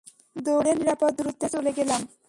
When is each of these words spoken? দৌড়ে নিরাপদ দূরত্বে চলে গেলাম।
দৌড়ে 0.35 0.71
নিরাপদ 0.79 1.11
দূরত্বে 1.17 1.47
চলে 1.49 1.71
গেলাম। 1.77 2.01